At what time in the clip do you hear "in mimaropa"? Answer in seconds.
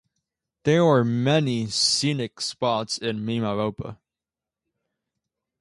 2.97-3.99